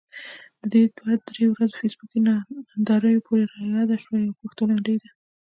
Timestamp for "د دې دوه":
0.59-1.13